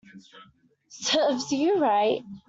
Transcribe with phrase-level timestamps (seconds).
[0.89, 2.23] Serves you right